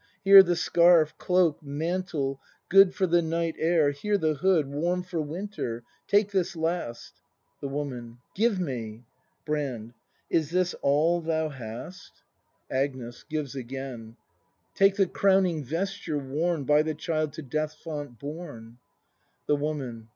[0.23, 5.21] Here the scarf, cloak, mantle, good For the night air, here the hood Warm for
[5.21, 7.21] winter; take this last
[7.61, 8.17] The Woman.
[8.33, 9.03] Give me!
[9.45, 9.93] Brand.
[10.27, 12.23] Is this a 1 1 thou hast?
[12.71, 13.23] 206 BRAND [act iv AGNi;S.
[13.29, 14.17] [Gives again.]
[14.73, 18.79] Take the crowning vesture worn, By the child to Death's Font borne!
[19.45, 20.09] The Woman.